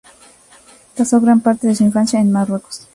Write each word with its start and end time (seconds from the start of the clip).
Pasó 0.97 1.21
gran 1.21 1.41
parte 1.41 1.67
de 1.67 1.75
su 1.75 1.83
infancia 1.83 2.19
en 2.19 2.31
Marruecos. 2.31 2.87